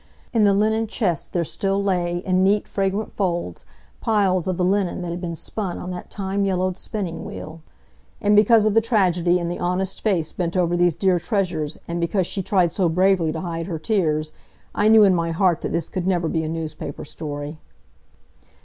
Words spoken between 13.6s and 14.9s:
her tears, I